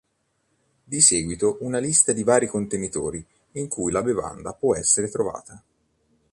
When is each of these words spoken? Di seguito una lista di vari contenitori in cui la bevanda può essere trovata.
Di 0.83 0.99
seguito 0.99 1.57
una 1.61 1.77
lista 1.77 2.11
di 2.11 2.23
vari 2.23 2.47
contenitori 2.47 3.23
in 3.51 3.67
cui 3.67 3.91
la 3.91 4.01
bevanda 4.01 4.51
può 4.51 4.75
essere 4.75 5.09
trovata. 5.09 5.61